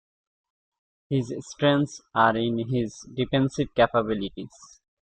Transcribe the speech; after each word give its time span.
His 1.11 1.31
strengths 1.41 2.01
are 2.15 2.35
in 2.35 2.57
his 2.73 3.07
defensive 3.13 3.67
capabilities. 3.75 4.81